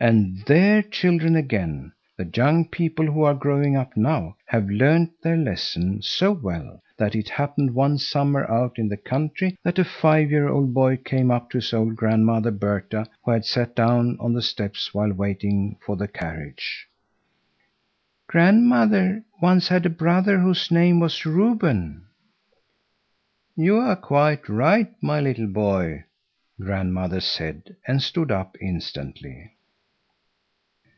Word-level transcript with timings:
And 0.00 0.38
their 0.46 0.82
children 0.82 1.34
again, 1.34 1.92
the 2.18 2.28
young 2.36 2.68
people 2.68 3.06
who 3.06 3.22
are 3.22 3.32
growing 3.32 3.74
up 3.76 3.96
now, 3.96 4.36
have 4.46 4.68
learned 4.68 5.12
their 5.22 5.36
lesson 5.36 6.02
so 6.02 6.30
well, 6.32 6.82
that 6.98 7.14
it 7.14 7.28
happened 7.30 7.74
one 7.74 7.96
summer 7.96 8.44
out 8.50 8.76
in 8.76 8.88
the 8.88 8.98
country 8.98 9.56
that 9.62 9.78
a 9.78 9.84
five 9.84 10.30
year 10.30 10.48
old 10.48 10.74
boy 10.74 10.96
came 10.98 11.30
up 11.30 11.48
to 11.50 11.58
his 11.58 11.72
old 11.72 11.96
grandmother 11.96 12.50
Berta, 12.50 13.06
who 13.24 13.30
had 13.30 13.44
sat 13.46 13.74
down 13.74 14.18
on 14.20 14.34
the 14.34 14.42
steps 14.42 14.92
while 14.92 15.12
waiting 15.12 15.78
for 15.86 15.96
the 15.96 16.08
carriage:— 16.08 16.86
"Grandmother 18.26 19.22
once 19.40 19.68
had 19.68 19.86
a 19.86 19.90
brother 19.90 20.40
whose 20.40 20.70
name 20.72 20.98
was 21.00 21.24
Reuben." 21.24 22.04
"You 23.56 23.76
are 23.78 23.96
quite 23.96 24.50
right, 24.50 24.92
my 25.00 25.20
little 25.20 25.46
boy," 25.48 26.04
grandmother 26.60 27.20
said, 27.20 27.76
and 27.86 28.02
stood 28.02 28.30
up 28.30 28.56
instantly. 28.60 29.52